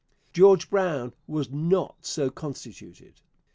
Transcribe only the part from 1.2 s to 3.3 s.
was not so constituted.